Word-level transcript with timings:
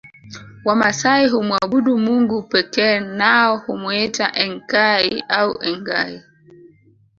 Wamasai 0.65 1.27
humwabudu 1.29 1.97
Mungu 2.03 2.39
pekee 2.51 2.99
nao 2.99 3.57
humwita 3.57 4.25
Enkai 4.43 5.23
au 5.37 5.51
Engai 5.69 6.15